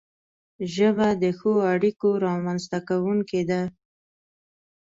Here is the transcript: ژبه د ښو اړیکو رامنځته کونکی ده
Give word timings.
ژبه 0.73 1.07
د 1.23 1.23
ښو 1.37 1.53
اړیکو 1.73 2.09
رامنځته 2.25 2.79
کونکی 2.87 3.41
ده 3.49 3.61